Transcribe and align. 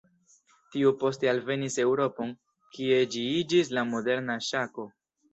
Tiu 0.75 0.91
poste 1.01 1.27
alvenis 1.33 1.75
Eŭropon, 1.83 2.31
kie 2.77 2.97
ĝi 3.17 3.25
iĝis 3.41 3.69
la 3.79 3.83
moderna 3.91 4.39
Ŝako. 4.47 4.87